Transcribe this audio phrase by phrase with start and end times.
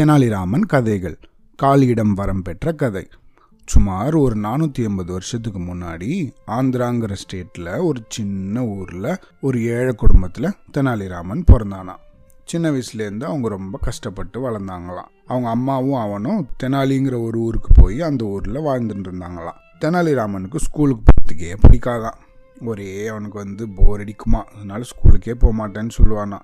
[0.00, 1.18] தெனாலிராமன் கதைகள்.
[1.62, 3.08] காளியிடம் வரம் பெற்ற கதை.
[3.64, 11.42] சுமார் ஒரு நானூற்றி ஐம்பது வருஷத்துக்கு முன்னாடி ஆந்திராங்கிற ஸ்டேட்டில் ஒரு சின்ன ஊரில் ஒரு ஏழை குடும்பத்தில் தெனாலிராமன்
[11.52, 11.94] பிறந்தானா
[12.44, 15.08] சின்ன வயசுலேருந்து அவங்க ரொம்ப கஷ்டப்பட்டு வளர்ந்தாங்களாம்.
[15.26, 19.58] அவங்க அம்மாவும் அவனும் தெனாலிங்கிற ஒரு ஊருக்கு போய் அந்த ஊரில் வாழ்ந்துட்டு இருந்தாங்களாம்.
[19.80, 22.16] தெனாலிராமனுக்கு ஸ்கூலுக்கு போகிறதுக்கே பிடிக்காதான்
[22.60, 26.38] ஒரே அவனுக்கு வந்து போர் அடிக்குமா அதனால ஸ்கூலுக்கே போக மாட்டேன்னு சொல்லுவானா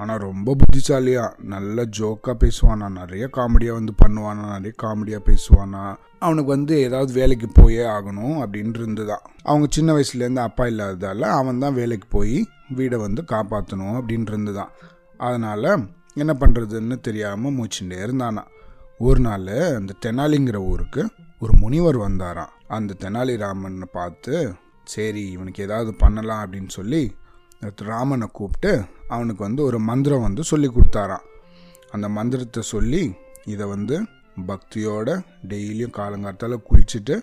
[0.00, 5.82] ஆனால் ரொம்ப புத்திசாலியா நல்ல ஜோக்காக பேசுவானா நிறைய காமெடியாக வந்து பண்ணுவானா நிறைய காமெடியாக பேசுவானா
[6.18, 11.74] அவனுக்கு வந்து ஏதாவது வேலைக்கு போயே ஆகணும் அப்படின்ட்டு இருந்துதான் அவங்க சின்ன வயசுலேருந்து அப்பா இல்லாததால் அவன் தான்
[11.74, 12.36] வேலைக்கு போய்
[12.76, 14.72] வீடை வந்து காப்பாற்றணும் அப்படின்ட்டு இருந்துதான்
[15.18, 15.70] அதனால்
[16.14, 18.42] என்ன பண்ணுறதுன்னு தெரியாமல் மூச்சுட்டே இருந்தானா.
[18.98, 21.02] ஒரு நாள் அந்த தெனாலிங்கிற ஊருக்கு
[21.40, 22.54] ஒரு முனிவர் வந்தாராம்.
[22.68, 24.34] அந்த தெனாலிராமனை பார்த்து
[24.84, 27.02] சரி இவனுக்கு ஏதாவது பண்ணலாம் அப்படின்னு சொல்லி
[27.76, 28.72] ராமனை கூப்பிட்டு
[29.14, 31.24] அவனுக்கு வந்து ஒரு மந்திரம் வந்து சொல்லி கொடுத்தாராம்.
[31.94, 33.02] அந்த மந்திரத்தை சொல்லி
[33.52, 33.96] இதை வந்து
[34.50, 35.08] பக்தியோட
[35.52, 37.14] டெய்லியும் காலங்காலத்தால் குளிச்சுட்டு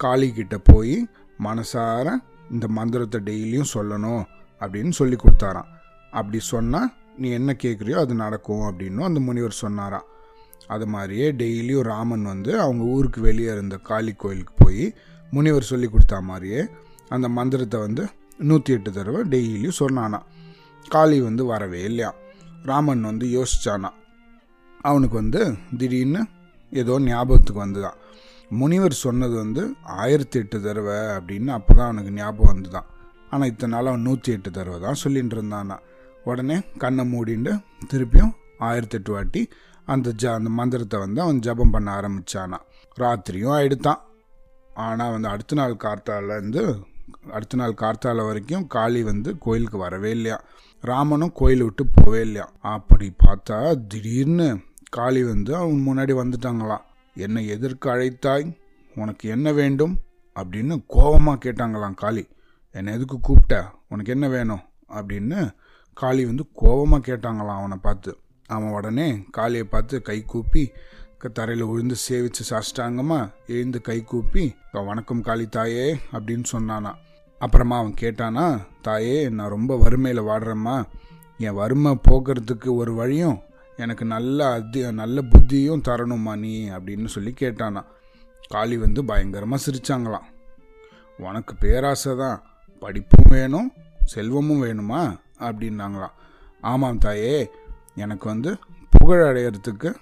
[0.00, 0.96] காளிக்கிட்ட போய்
[1.38, 2.06] மனசார
[2.54, 4.22] இந்த மந்திரத்தை டெய்லியும் சொல்லணும்
[4.60, 5.70] அப்படின்னு சொல்லி கொடுத்தாராம்.
[6.18, 10.06] அப்படி சொன்னால் நீ என்ன கேட்குறியோ அது நடக்கும் அப்படின்னு அந்த முனிவர் சொன்னாராம்.
[10.74, 14.84] அது மாதிரியே டெய்லியும் ராமன் வந்து அவங்க ஊருக்கு வெளியே இருந்த காளி கோயிலுக்கு போய்
[15.32, 16.60] முனிவர் சொல்லி கொடுத்தா மாதிரியே
[17.14, 18.02] அந்த மந்திரத்தை வந்து
[18.50, 20.20] நூற்றி எட்டு தடவை டெய்லியும் சொன்னானா
[20.88, 22.14] காளி வந்து வரவே இல்லையா?
[22.64, 23.90] ராமன் வந்து யோசிச்சானா.
[24.84, 26.26] அவனுக்கு வந்து திடீர்னு
[26.72, 27.98] ஏதோ ஞாபகத்துக்கு வந்துதான்
[28.50, 32.84] முனிவர் சொன்னது வந்து ஆயிரத்தி எட்டு தடவை அப்படின்னு அப்போ தான் அவனுக்கு ஞாபகம் வந்துதான்
[33.30, 35.78] ஆனால் இத்தனை நாள் அவன் நூற்றி எட்டு தடவை தான் சொல்லிகிட்டு இருந்தானா.
[36.24, 37.52] உடனே கண்ணை மூடிண்டு
[37.92, 39.48] திருப்பியும் ஆயிரத்தி எட்டு வாட்டி
[39.88, 42.58] அந்த ஜ அந்த மந்திரத்தை வந்து அவன் ஜபம் பண்ண ஆரம்பித்தானா
[42.98, 44.00] ராத்திரியும் ஆயிடுத்தான்
[44.76, 46.84] ஆனால் வந்து அடுத்த நாள் கார்த்தாலேருந்து
[47.30, 50.44] அடுத்த நாள் கார்த்தால வரைக்கும் காளி வந்து கோயிலுக்கு வரவே இல்லையா?
[50.80, 52.52] ராமனும் கோயில் விட்டு போவே இல்லையா?
[52.60, 54.58] அப்படி பார்த்தா திடீர்னு
[54.90, 56.80] காளி வந்து அவன் முன்னாடி வந்துட்டாங்களாம்
[57.14, 58.58] என்னை எதற்கு அழைத்தாய்?
[58.94, 59.98] உனக்கு என்ன வேண்டும்?
[60.34, 62.28] அப்படின்னு கோபமாக கேட்டாங்களாம் காளி.
[62.72, 63.70] என்னை எதுக்கு கூப்பிட்ட?
[63.88, 64.60] உனக்கு என்ன வேணும்?
[64.88, 65.54] அப்படின்னு
[65.94, 68.16] காளி வந்து கோபமாக கேட்டாங்களாம் அவனை பார்த்து.
[68.46, 70.72] அவன் உடனே காளியை பார்த்து கை கூப்பி
[71.30, 76.94] தரையில் விழுந்து சேவிச்சு சாஷ்டாங்கம்மா எழுந்து கை கூப்பி வணக்கம் காளி தாயே அப்படின்னு சொன்னானா.
[77.38, 80.84] அப்புறமா அவன் கேட்டானா தாயே நான் ரொம்ப வறுமையில் வாடுறேம்மா.
[81.38, 83.40] என் வறுமை போக்குறதுக்கு ஒரு வழியும்
[83.76, 87.84] எனக்கு நல்ல அதி நல்ல புத்தியும் தரணுமா நீ அப்படின்னு சொல்லி கேட்டானா.
[88.48, 90.24] காளி வந்து பயங்கரமாக சிரிச்சாங்களாம்.
[91.18, 92.42] உனக்கு பேராசை தான்.
[92.80, 93.72] படிப்பும் வேணும்
[94.04, 95.16] செல்வமும் வேணுமா?
[95.38, 96.12] அப்படின்னாங்களாம்.
[96.60, 97.50] ஆமாம் தாயே.
[97.94, 98.56] எனக்கு வந்து
[98.90, 99.94] புகழ் அடையிறதுக்கு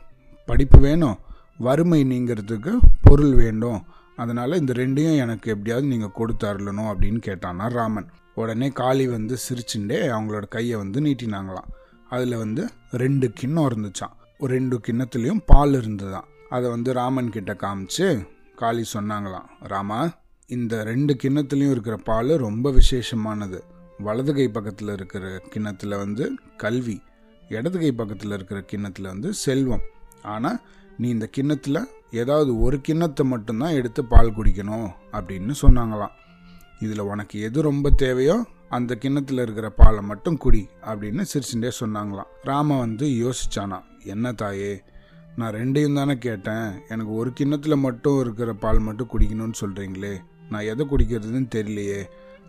[0.51, 1.19] படிப்பு வேணும்
[1.67, 2.73] வறுமை நீங்கிறதுக்கு
[3.07, 3.81] பொருள் வேண்டும்.
[4.23, 8.09] அதனால் இந்த ரெண்டையும் எனக்கு எப்படியாவது நீங்கள் கொடுத்தரலணும் அப்படின்னு கேட்டானா ராமன்.
[8.41, 11.69] உடனே காளி வந்து சிரிச்சுண்டே அவங்களோட கையை வந்து நீட்டினாங்களாம்.
[12.15, 12.63] அதில் வந்து
[13.03, 18.07] ரெண்டு கிண்ணம் இருந்துச்சான் ஒரு ரெண்டு கிண்ணத்துலேயும் பால் இருந்துதான் அதை வந்து ராமன் கிட்ட காமிச்சு
[18.61, 20.01] காளி சொன்னாங்களாம் ராமா
[20.51, 23.59] இந்த ரெண்டு கிண்ணத்துலேயும் இருக்கிற பால் ரொம்ப விசேஷமானது.
[24.07, 26.25] வலது கை பக்கத்தில் இருக்கிற கிண்ணத்தில் வந்து
[26.63, 26.97] கல்வி
[27.57, 29.85] இடது கை பக்கத்தில் இருக்கிற கிண்ணத்தில் வந்து செல்வம்.
[30.23, 30.61] ஆனால்
[30.99, 36.15] நீ இந்த கிண்ணத்தில் ஏதாவது ஒரு கிண்ணத்தை மட்டும்தான் எடுத்து பால் குடிக்கணும் அப்படின்னு சொன்னாங்களாம்.
[36.81, 42.31] இதில் உனக்கு எது ரொம்ப தேவையோ அந்த கிண்ணத்தில் இருக்கிற பாலை மட்டும் குடி அப்படின்னு சிரிச்சுட்டே சொன்னாங்களாம்.
[42.43, 44.83] ராம வந்து யோசிச்சானா என்ன தாயே
[45.37, 46.81] நான் ரெண்டையும் தானே கேட்டேன்.
[46.89, 50.15] எனக்கு ஒரு கிண்ணத்தில் மட்டும் இருக்கிற பால் மட்டும் குடிக்கணும்னு சொல்கிறீங்களே
[50.51, 52.01] நான் எதை குடிக்கிறதுன்னு தெரியலையே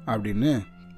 [0.06, 0.52] அப்படின்னு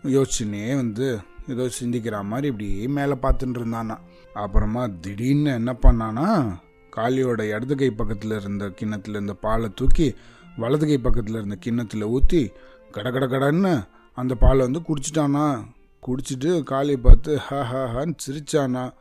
[0.03, 3.97] யோசிச்சுனே வந்து ஏதோ சிந்திக்கிற மாதிரி இப்படி மேலே பார்த்துட்டு இருந்தானா
[4.33, 6.59] அப்புறமா திடீர்னு என்ன பண்ணானா
[6.95, 10.15] காளியோட இடது கை பக்கத்தில் இருந்த கிண்ணத்தில் இருந்த பாலை தூக்கி
[10.57, 12.51] வலது கை பக்கத்தில் இருந்த கிண்ணத்தில் ஊற்றி
[12.91, 15.65] கட கட கடன்னு அந்த பாலை வந்து குடிச்சிட்டானா?
[16.07, 18.93] குடிச்சிட்டு காளியை பார்த்து ஹ ஹான்னு சிரிச்சானா?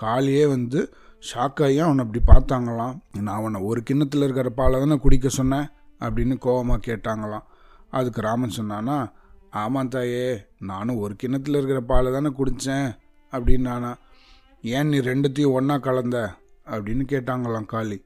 [0.00, 0.94] காளியே வந்து
[1.32, 2.98] ஷாக்காகி அவனை அப்படி பார்த்தாங்களாம்.
[3.20, 5.68] நான் அவனை ஒரு கிண்ணத்தில் இருக்கிற பாலை தானே குடிக்க சொன்னேன்?
[6.00, 7.42] அப்படின்னு கோபமாக கேட்டாங்களாம்.
[7.90, 9.12] அதுக்கு ராமன் சொன்னானா
[9.50, 12.98] ஆமாம் தாயே நானும் ஒரு கிண்ணத்தில் இருக்கிற பாலை தானே குடித்தேன்
[13.32, 13.96] அப்படின்னானா.
[14.62, 16.34] ஏன் நீ ரெண்டுத்தையும் ஒன்றா கலந்த?
[16.66, 18.04] அப்படின்னு கேட்டாங்களாம் காளி.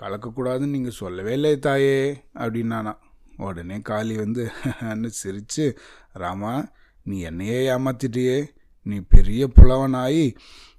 [0.00, 2.96] கலக்கக்கூடாதுன்னு நீங்கள் சொல்லவே இல்லை தாயே அப்படின்னானா.
[3.36, 4.50] உடனே காளி வந்து
[5.06, 5.78] சிரித்து
[6.12, 6.68] ராமா
[7.02, 8.46] நீ என்னையே ஏமாத்திட்டியே.
[8.82, 10.34] நீ பெரிய புலவனாகி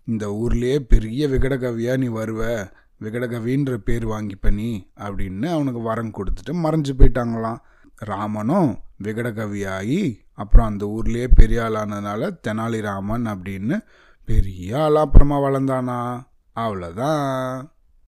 [0.05, 2.71] இந்த ஊர்லேயே பெரிய விகடகவியாக நீ வருவ.
[3.01, 7.59] விகடகவின்ற பேர் வாங்கிப்ப நீ அப்படின்னு அவனுக்கு வரம் கொடுத்துட்டு மறைஞ்சு போயிட்டாங்களாம்.
[7.95, 13.81] ராமனும் விகடகவியாகி அப்புறம் அந்த ஊர்லேயே பெரிய ஆளானதுனால தெனாலிராமன் அப்படின்னு
[14.31, 15.97] பெரிய ஆளா அப்புறமா வளர்ந்தானா?
[16.55, 17.23] அவ்வளோதான்